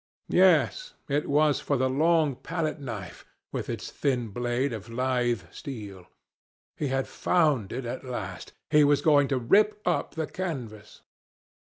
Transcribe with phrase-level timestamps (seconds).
[0.33, 6.07] Yes, it was for the long palette knife, with its thin blade of lithe steel.
[6.75, 8.51] He had found it at last.
[8.71, 11.01] He was going to rip up the canvas.